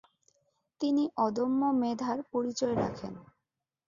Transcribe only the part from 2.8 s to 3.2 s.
রাখেন।